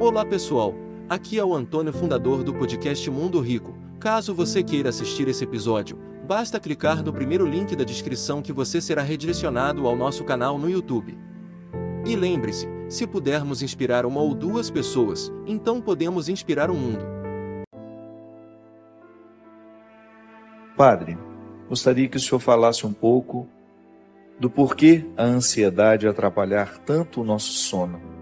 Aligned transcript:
Olá 0.00 0.24
pessoal, 0.24 0.74
aqui 1.10 1.38
é 1.38 1.44
o 1.44 1.54
Antônio, 1.54 1.92
fundador 1.92 2.42
do 2.42 2.54
podcast 2.54 3.10
Mundo 3.10 3.38
Rico. 3.38 3.76
Caso 4.00 4.34
você 4.34 4.62
queira 4.62 4.88
assistir 4.88 5.28
esse 5.28 5.44
episódio, 5.44 5.98
basta 6.26 6.58
clicar 6.58 7.04
no 7.04 7.12
primeiro 7.12 7.44
link 7.44 7.76
da 7.76 7.84
descrição 7.84 8.40
que 8.40 8.50
você 8.50 8.80
será 8.80 9.02
redirecionado 9.02 9.86
ao 9.86 9.94
nosso 9.94 10.24
canal 10.24 10.56
no 10.56 10.70
YouTube. 10.70 11.18
E 12.06 12.16
lembre-se, 12.16 12.66
se 12.88 13.06
pudermos 13.06 13.60
inspirar 13.60 14.06
uma 14.06 14.22
ou 14.22 14.34
duas 14.34 14.70
pessoas, 14.70 15.30
então 15.46 15.82
podemos 15.82 16.30
inspirar 16.30 16.70
o 16.70 16.74
mundo. 16.74 17.04
Padre, 20.78 21.18
gostaria 21.68 22.08
que 22.08 22.16
o 22.16 22.20
senhor 22.20 22.40
falasse 22.40 22.86
um 22.86 22.92
pouco 22.94 23.46
do 24.38 24.48
porquê 24.48 25.04
a 25.14 25.24
ansiedade 25.24 26.08
atrapalhar 26.08 26.78
tanto 26.78 27.20
o 27.20 27.24
nosso 27.24 27.52
sono. 27.52 28.19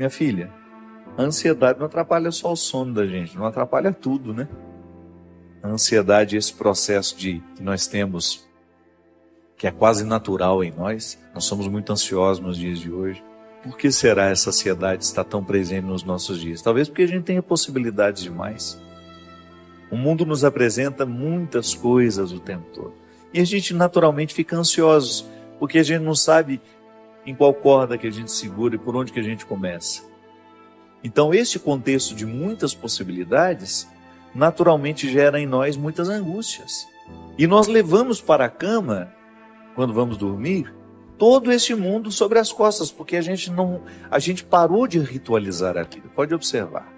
Minha 0.00 0.08
filha, 0.08 0.50
a 1.14 1.22
ansiedade 1.24 1.78
não 1.78 1.84
atrapalha 1.84 2.30
só 2.30 2.50
o 2.50 2.56
sono 2.56 2.94
da 2.94 3.06
gente, 3.06 3.36
não 3.36 3.44
atrapalha 3.44 3.92
tudo, 3.92 4.32
né? 4.32 4.48
A 5.62 5.68
ansiedade, 5.68 6.38
esse 6.38 6.54
processo 6.54 7.14
de 7.18 7.42
que 7.54 7.62
nós 7.62 7.86
temos, 7.86 8.48
que 9.58 9.66
é 9.66 9.70
quase 9.70 10.02
natural 10.02 10.64
em 10.64 10.72
nós, 10.72 11.18
nós 11.34 11.44
somos 11.44 11.68
muito 11.68 11.92
ansiosos 11.92 12.42
nos 12.42 12.56
dias 12.56 12.78
de 12.78 12.90
hoje. 12.90 13.22
Por 13.62 13.76
que 13.76 13.92
será 13.92 14.30
essa 14.30 14.48
ansiedade 14.48 15.04
estar 15.04 15.22
tão 15.22 15.44
presente 15.44 15.84
nos 15.84 16.02
nossos 16.02 16.40
dias? 16.40 16.62
Talvez 16.62 16.88
porque 16.88 17.02
a 17.02 17.08
gente 17.08 17.24
tenha 17.24 17.42
possibilidades 17.42 18.22
demais. 18.22 18.80
O 19.92 19.96
mundo 19.98 20.24
nos 20.24 20.46
apresenta 20.46 21.04
muitas 21.04 21.74
coisas 21.74 22.32
o 22.32 22.40
tempo 22.40 22.64
todo. 22.72 22.94
E 23.34 23.40
a 23.40 23.44
gente 23.44 23.74
naturalmente 23.74 24.32
fica 24.32 24.56
ansioso, 24.56 25.28
porque 25.58 25.76
a 25.76 25.82
gente 25.82 26.00
não 26.00 26.14
sabe 26.14 26.58
em 27.26 27.34
qual 27.34 27.52
corda 27.52 27.98
que 27.98 28.06
a 28.06 28.10
gente 28.10 28.32
segura 28.32 28.74
e 28.74 28.78
por 28.78 28.96
onde 28.96 29.12
que 29.12 29.20
a 29.20 29.22
gente 29.22 29.46
começa. 29.46 30.02
Então, 31.02 31.32
este 31.32 31.58
contexto 31.58 32.14
de 32.14 32.26
muitas 32.26 32.74
possibilidades 32.74 33.88
naturalmente 34.34 35.08
gera 35.08 35.40
em 35.40 35.46
nós 35.46 35.76
muitas 35.76 36.08
angústias. 36.08 36.86
E 37.38 37.46
nós 37.46 37.66
levamos 37.66 38.20
para 38.20 38.44
a 38.44 38.50
cama, 38.50 39.12
quando 39.74 39.92
vamos 39.92 40.16
dormir, 40.16 40.72
todo 41.18 41.52
este 41.52 41.74
mundo 41.74 42.10
sobre 42.10 42.38
as 42.38 42.52
costas, 42.52 42.90
porque 42.90 43.16
a 43.16 43.20
gente 43.20 43.50
não, 43.50 43.82
a 44.10 44.18
gente 44.18 44.44
parou 44.44 44.86
de 44.86 44.98
ritualizar 44.98 45.76
a 45.76 45.82
vida. 45.82 46.08
Pode 46.14 46.34
observar. 46.34 46.90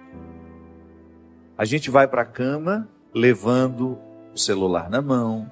A 1.57 1.65
gente 1.65 1.89
vai 1.89 2.07
para 2.07 2.23
a 2.23 2.25
cama 2.25 2.89
levando 3.13 3.97
o 4.33 4.37
celular 4.37 4.89
na 4.89 5.01
mão, 5.01 5.49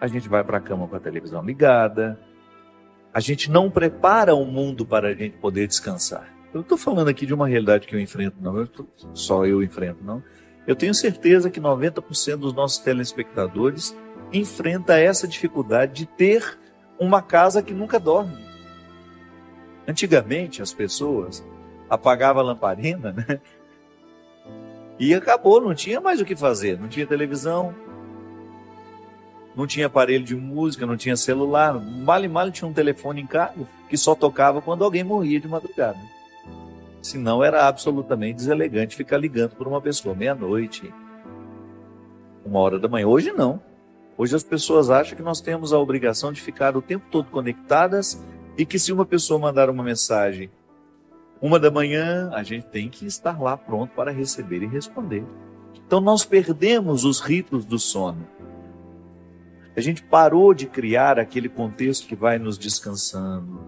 a 0.00 0.06
gente 0.06 0.28
vai 0.28 0.42
para 0.44 0.58
a 0.58 0.60
cama 0.60 0.86
com 0.86 0.96
a 0.96 1.00
televisão 1.00 1.42
ligada, 1.42 2.18
a 3.12 3.20
gente 3.20 3.50
não 3.50 3.70
prepara 3.70 4.34
o 4.34 4.44
mundo 4.44 4.86
para 4.86 5.08
a 5.08 5.14
gente 5.14 5.36
poder 5.36 5.66
descansar. 5.66 6.32
Eu 6.52 6.62
estou 6.62 6.76
falando 6.76 7.08
aqui 7.08 7.26
de 7.26 7.34
uma 7.34 7.46
realidade 7.46 7.86
que 7.86 7.94
eu 7.94 8.00
enfrento, 8.00 8.36
não, 8.40 8.56
eu 8.56 8.66
tô, 8.66 8.86
só 9.14 9.46
eu 9.46 9.62
enfrento, 9.62 10.02
não. 10.02 10.22
Eu 10.66 10.76
tenho 10.76 10.94
certeza 10.94 11.50
que 11.50 11.60
90% 11.60 12.36
dos 12.36 12.52
nossos 12.52 12.78
telespectadores 12.78 13.96
enfrenta 14.32 14.98
essa 14.98 15.26
dificuldade 15.26 15.92
de 15.92 16.06
ter 16.06 16.58
uma 16.98 17.22
casa 17.22 17.62
que 17.62 17.72
nunca 17.72 17.98
dorme. 17.98 18.44
Antigamente 19.86 20.62
as 20.62 20.72
pessoas 20.72 21.44
apagavam 21.88 22.42
a 22.42 22.46
lamparina, 22.46 23.12
né? 23.12 23.40
E 24.98 25.14
acabou, 25.14 25.62
não 25.62 25.74
tinha 25.74 25.98
mais 25.98 26.20
o 26.20 26.26
que 26.26 26.36
fazer. 26.36 26.78
Não 26.78 26.86
tinha 26.86 27.06
televisão, 27.06 27.74
não 29.54 29.66
tinha 29.66 29.86
aparelho 29.86 30.24
de 30.24 30.34
música, 30.34 30.86
não 30.86 30.96
tinha 30.96 31.16
celular. 31.16 31.74
Mal 31.74 32.24
e 32.24 32.28
mal 32.28 32.50
tinha 32.50 32.68
um 32.68 32.72
telefone 32.72 33.20
em 33.20 33.26
casa 33.26 33.66
que 33.88 33.96
só 33.96 34.14
tocava 34.14 34.60
quando 34.60 34.84
alguém 34.84 35.02
morria 35.02 35.40
de 35.40 35.48
madrugada. 35.48 35.98
Senão 37.02 37.42
era 37.42 37.66
absolutamente 37.66 38.36
deselegante 38.36 38.96
ficar 38.96 39.18
ligando 39.18 39.56
por 39.56 39.66
uma 39.66 39.80
pessoa 39.80 40.14
meia-noite, 40.14 40.92
uma 42.44 42.58
hora 42.60 42.78
da 42.78 42.88
manhã. 42.88 43.06
Hoje 43.06 43.32
não. 43.32 43.60
Hoje 44.16 44.36
as 44.36 44.44
pessoas 44.44 44.90
acham 44.90 45.16
que 45.16 45.22
nós 45.22 45.40
temos 45.40 45.72
a 45.72 45.78
obrigação 45.78 46.32
de 46.32 46.40
ficar 46.40 46.76
o 46.76 46.82
tempo 46.82 47.06
todo 47.10 47.30
conectadas 47.30 48.22
e 48.56 48.66
que 48.66 48.78
se 48.78 48.92
uma 48.92 49.06
pessoa 49.06 49.40
mandar 49.40 49.70
uma 49.70 49.82
mensagem 49.82 50.50
uma 51.40 51.58
da 51.58 51.70
manhã, 51.70 52.30
a 52.34 52.42
gente 52.42 52.66
tem 52.66 52.90
que 52.90 53.06
estar 53.06 53.40
lá 53.40 53.56
pronto 53.56 53.94
para 53.94 54.12
receber 54.12 54.62
e 54.62 54.66
responder. 54.66 55.24
Então 55.74 55.98
nós 55.98 56.22
perdemos 56.22 57.04
os 57.04 57.20
ritos 57.20 57.64
do 57.64 57.78
sono. 57.78 58.26
A 59.76 59.80
gente 59.80 60.02
parou 60.02 60.52
de 60.52 60.66
criar 60.66 61.18
aquele 61.18 61.48
contexto 61.48 62.06
que 62.06 62.16
vai 62.16 62.38
nos 62.38 62.58
descansando, 62.58 63.60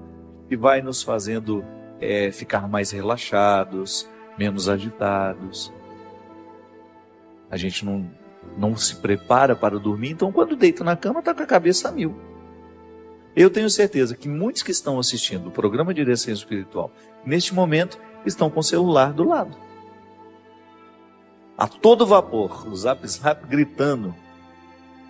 que 0.49 0.57
vai 0.57 0.83
nos 0.83 1.03
fazendo 1.03 1.65
é, 2.01 2.31
ficar 2.33 2.69
mais 2.69 2.91
relaxados, 2.91 4.09
menos 4.37 4.69
agitados. 4.69 5.73
A 7.49 7.57
gente 7.57 7.85
não, 7.85 8.11
não 8.57 8.77
se 8.77 8.97
prepara 8.97 9.55
para 9.55 9.79
dormir, 9.79 10.11
então 10.11 10.33
quando 10.33 10.57
deita 10.57 10.83
na 10.83 10.97
cama 10.97 11.21
está 11.21 11.33
com 11.33 11.43
a 11.43 11.47
cabeça 11.47 11.89
a 11.89 11.93
mil. 11.93 12.17
Eu 13.35 13.49
tenho 13.49 13.71
certeza 13.71 14.17
que 14.17 14.29
muitos 14.29 14.63
que 14.63 14.71
estão 14.71 14.99
assistindo 14.99 15.49
o 15.49 15.53
programa 15.53 15.95
de 15.95 16.03
Direção 16.03 16.35
Espiritual, 16.35 16.91
neste 17.25 17.55
momento, 17.55 17.99
estão 18.27 18.51
com 18.51 18.61
o 18.61 18.65
celular 18.65 19.13
do 19.13 19.25
lado. 19.25 19.57
A 21.57 21.67
todo 21.67 22.07
vapor, 22.07 22.67
o 22.69 22.75
zap 22.75 23.07
zap 23.07 23.47
gritando, 23.47 24.15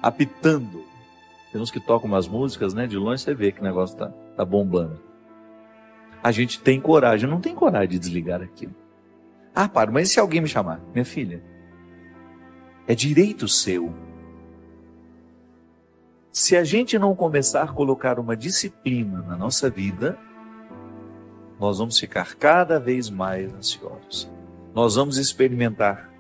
apitando. 0.03 0.85
Tem 1.53 1.61
uns 1.61 1.71
que 1.71 1.81
tocam 1.81 2.09
umas 2.09 2.27
músicas, 2.27 2.75
né? 2.75 2.87
De 2.87 2.97
longe 2.97 3.23
você 3.23 3.35
vê 3.35 3.53
que 3.53 3.61
o 3.61 3.65
negócio 3.65 3.97
tá, 3.97 4.09
tá 4.37 4.45
bombando. 4.45 5.01
A 6.23 6.33
gente 6.33 6.61
tem 6.61 6.81
coragem, 6.81 7.29
não 7.29 7.41
tem 7.41 7.55
coragem 7.55 7.91
de 7.91 7.99
desligar 7.99 8.43
aquilo. 8.43 8.75
Ah, 9.55 9.69
para, 9.69 9.91
mas 9.91 10.09
e 10.09 10.13
se 10.15 10.21
alguém 10.21 10.41
me 10.41 10.49
chamar? 10.49 10.81
Minha 10.93 11.05
filha, 11.05 11.43
é 12.87 12.95
direito 12.95 13.47
seu 13.47 13.93
se 16.33 16.57
a 16.57 16.65
gente 16.65 16.99
não 16.99 17.15
começar 17.15 17.63
a 17.63 17.69
colocar 17.69 18.19
uma 18.19 18.35
disciplina 18.35 19.21
na 19.21 19.37
nossa 19.37 19.69
vida, 19.69 20.19
nós 21.61 21.79
vamos 21.79 21.99
ficar 21.99 22.35
cada 22.37 22.81
vez 22.81 23.11
mais 23.11 23.53
ansiosos. 23.53 24.31
Nós 24.75 24.95
vamos 24.95 25.19
experimentar 25.19 26.11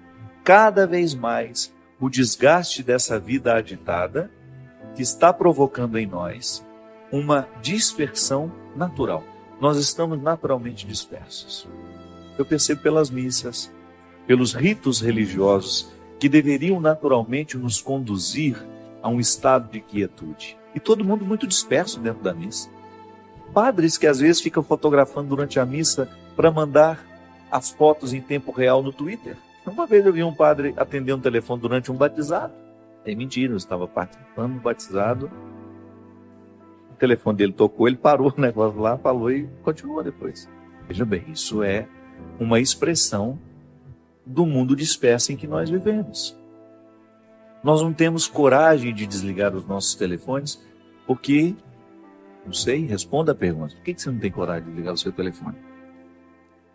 cada 0.44 0.86
vez 0.86 1.14
mais 1.14 1.74
o 2.02 2.10
desgaste 2.10 2.82
dessa 2.82 3.16
vida 3.16 3.54
agitada 3.54 4.28
que 4.96 5.02
está 5.02 5.32
provocando 5.32 5.96
em 5.96 6.04
nós 6.04 6.66
uma 7.12 7.46
dispersão 7.62 8.50
natural. 8.74 9.22
Nós 9.60 9.78
estamos 9.78 10.20
naturalmente 10.20 10.84
dispersos. 10.84 11.68
Eu 12.36 12.44
percebo 12.44 12.82
pelas 12.82 13.08
missas, 13.08 13.72
pelos 14.26 14.52
ritos 14.52 15.00
religiosos 15.00 15.92
que 16.18 16.28
deveriam 16.28 16.80
naturalmente 16.80 17.56
nos 17.56 17.80
conduzir 17.80 18.56
a 19.00 19.08
um 19.08 19.20
estado 19.20 19.70
de 19.70 19.80
quietude. 19.80 20.58
E 20.74 20.80
todo 20.80 21.04
mundo 21.04 21.24
muito 21.24 21.46
disperso 21.46 22.00
dentro 22.00 22.24
da 22.24 22.34
missa. 22.34 22.68
Padres 23.54 23.96
que 23.96 24.08
às 24.08 24.18
vezes 24.18 24.42
ficam 24.42 24.64
fotografando 24.64 25.28
durante 25.28 25.60
a 25.60 25.64
missa 25.64 26.10
para 26.34 26.50
mandar 26.50 26.98
as 27.48 27.70
fotos 27.70 28.12
em 28.12 28.20
tempo 28.20 28.50
real 28.50 28.82
no 28.82 28.92
Twitter. 28.92 29.36
Uma 29.66 29.86
vez 29.86 30.04
eu 30.04 30.12
vi 30.12 30.24
um 30.24 30.34
padre 30.34 30.74
atender 30.76 31.12
um 31.12 31.20
telefone 31.20 31.60
durante 31.60 31.90
um 31.90 31.96
batizado. 31.96 32.52
É 33.04 33.14
mentira, 33.14 33.52
eu 33.52 33.56
estava 33.56 33.86
participando 33.86 34.54
do 34.54 34.60
batizado. 34.60 35.30
O 36.90 36.94
telefone 36.94 37.36
dele 37.36 37.52
tocou, 37.52 37.86
ele 37.86 37.96
parou 37.96 38.32
o 38.36 38.38
negócio 38.40 38.80
lá, 38.80 38.98
falou 38.98 39.30
e 39.30 39.48
continuou 39.62 40.02
depois. 40.02 40.48
Veja 40.88 41.04
bem, 41.04 41.24
isso 41.28 41.62
é 41.62 41.88
uma 42.38 42.60
expressão 42.60 43.38
do 44.26 44.44
mundo 44.46 44.74
disperso 44.74 45.32
em 45.32 45.36
que 45.36 45.46
nós 45.46 45.70
vivemos. 45.70 46.36
Nós 47.62 47.80
não 47.80 47.92
temos 47.92 48.26
coragem 48.26 48.92
de 48.92 49.06
desligar 49.06 49.54
os 49.54 49.64
nossos 49.66 49.94
telefones 49.94 50.60
porque, 51.06 51.54
não 52.44 52.52
sei, 52.52 52.84
responda 52.84 53.30
a 53.30 53.34
pergunta. 53.34 53.74
Por 53.76 53.84
que 53.84 53.94
você 53.96 54.10
não 54.10 54.18
tem 54.18 54.30
coragem 54.30 54.64
de 54.64 54.70
desligar 54.70 54.94
o 54.94 54.98
seu 54.98 55.12
telefone? 55.12 55.56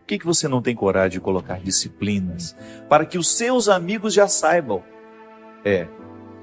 Por 0.07 0.18
que 0.18 0.25
você 0.25 0.48
não 0.48 0.62
tem 0.62 0.74
coragem 0.74 1.19
de 1.19 1.19
colocar 1.19 1.59
disciplinas 1.59 2.56
para 2.88 3.06
que 3.06 3.18
os 3.18 3.27
seus 3.36 3.68
amigos 3.68 4.13
já 4.13 4.25
saibam? 4.25 4.81
É, 5.65 5.86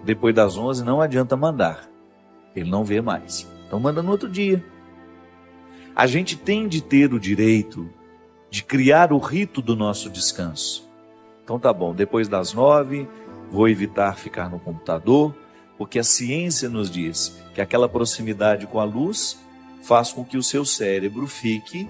depois 0.05 0.35
das 0.35 0.59
11 0.59 0.85
não 0.85 1.01
adianta 1.01 1.35
mandar. 1.35 1.89
Ele 2.55 2.71
não 2.71 2.85
vê 2.85 3.01
mais. 3.01 3.49
Então 3.67 3.81
manda 3.81 4.03
no 4.03 4.11
outro 4.11 4.29
dia. 4.29 4.63
A 5.97 6.07
gente 6.07 6.37
tem 6.37 6.69
de 6.69 6.83
ter 6.83 7.15
o 7.15 7.19
direito 7.19 7.89
de 8.51 8.63
criar 8.63 9.13
o 9.15 9.19
rito 9.19 9.63
do 9.63 9.75
nosso 9.75 10.11
descanso. 10.11 10.87
Então 11.43 11.59
tá 11.59 11.73
bom, 11.73 11.95
depois 11.95 12.29
das 12.29 12.53
nove, 12.53 13.09
Vou 13.51 13.69
evitar 13.69 14.17
ficar 14.17 14.51
no 14.51 14.59
computador, 14.59 15.33
porque 15.79 16.01
a 16.01 16.03
ciência 16.03 16.69
nos 16.69 16.91
diz 16.91 17.41
que 17.55 17.61
aquela 17.61 17.89
proximidade 17.89 18.67
com 18.67 18.81
a 18.81 18.85
luz 18.85 19.39
faz 19.81 20.13
com 20.13 20.25
que 20.25 20.37
o 20.37 20.43
seu 20.43 20.65
cérebro 20.65 21.29
fique 21.29 21.89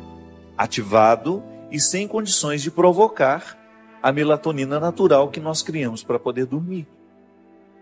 ativado 0.59 1.43
e 1.75 1.81
sem 1.81 2.09
condições 2.09 2.63
de 2.63 2.71
provocar 2.71 3.59
a 4.03 4.13
melatonina 4.13 4.79
natural 4.79 5.29
que 5.29 5.41
nós 5.41 5.63
criamos 5.63 6.03
para 6.03 6.19
poder 6.19 6.47
dormir. 6.47 6.87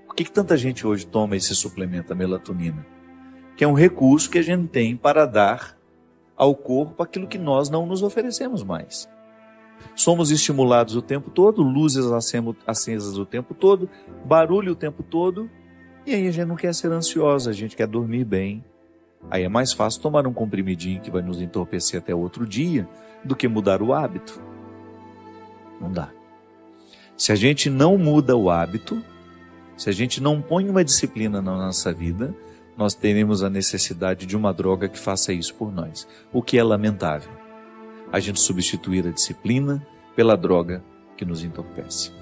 Por 0.06 0.14
que, 0.14 0.24
que 0.24 0.32
tanta 0.32 0.56
gente 0.56 0.86
hoje 0.86 1.06
toma 1.06 1.36
esse 1.36 1.54
suplemento, 1.54 2.12
a 2.12 2.16
melatonina? 2.16 2.86
que 3.56 3.64
é 3.64 3.68
um 3.68 3.74
recurso 3.74 4.30
que 4.30 4.38
a 4.38 4.42
gente 4.42 4.68
tem 4.68 4.96
para 4.96 5.26
dar 5.26 5.76
ao 6.36 6.54
corpo 6.54 7.02
aquilo 7.02 7.28
que 7.28 7.38
nós 7.38 7.68
não 7.68 7.86
nos 7.86 8.02
oferecemos 8.02 8.62
mais. 8.62 9.08
Somos 9.94 10.30
estimulados 10.30 10.96
o 10.96 11.02
tempo 11.02 11.30
todo, 11.30 11.62
luzes 11.62 12.04
acesas 12.66 13.18
o 13.18 13.26
tempo 13.26 13.52
todo, 13.52 13.90
barulho 14.24 14.72
o 14.72 14.76
tempo 14.76 15.02
todo, 15.02 15.50
e 16.06 16.14
aí 16.14 16.26
a 16.26 16.30
gente 16.30 16.46
não 16.46 16.56
quer 16.56 16.74
ser 16.74 16.90
ansiosa, 16.90 17.50
a 17.50 17.52
gente 17.52 17.76
quer 17.76 17.86
dormir 17.86 18.24
bem. 18.24 18.64
Aí 19.30 19.44
é 19.44 19.48
mais 19.48 19.72
fácil 19.72 20.00
tomar 20.00 20.26
um 20.26 20.32
comprimidinho 20.32 21.00
que 21.00 21.10
vai 21.10 21.22
nos 21.22 21.40
entorpecer 21.40 22.00
até 22.00 22.14
outro 22.14 22.46
dia 22.46 22.88
do 23.24 23.36
que 23.36 23.48
mudar 23.48 23.82
o 23.82 23.92
hábito. 23.92 24.40
Não 25.80 25.92
dá. 25.92 26.10
Se 27.16 27.32
a 27.32 27.34
gente 27.34 27.70
não 27.70 27.96
muda 27.96 28.36
o 28.36 28.50
hábito, 28.50 29.02
se 29.76 29.88
a 29.88 29.92
gente 29.92 30.20
não 30.20 30.40
põe 30.40 30.68
uma 30.68 30.84
disciplina 30.84 31.40
na 31.40 31.56
nossa 31.56 31.92
vida, 31.92 32.34
nós 32.76 32.94
teremos 32.94 33.42
a 33.42 33.50
necessidade 33.50 34.26
de 34.26 34.36
uma 34.36 34.52
droga 34.52 34.88
que 34.88 34.98
faça 34.98 35.32
isso 35.32 35.54
por 35.54 35.72
nós, 35.72 36.08
o 36.32 36.42
que 36.42 36.58
é 36.58 36.62
lamentável. 36.62 37.32
A 38.10 38.18
gente 38.18 38.40
substituir 38.40 39.06
a 39.06 39.12
disciplina 39.12 39.86
pela 40.14 40.36
droga 40.36 40.82
que 41.16 41.24
nos 41.24 41.44
entorpece. 41.44 42.21